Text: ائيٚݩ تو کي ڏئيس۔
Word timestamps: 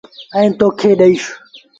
ائيٚݩ 0.35 0.55
تو 0.59 0.67
کي 0.79 0.89
ڏئيس۔ 0.99 1.25